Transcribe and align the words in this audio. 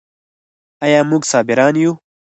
آیا 0.85 1.01
موږ 1.09 1.21
صابران 1.31 1.75
یو؟ 1.81 1.91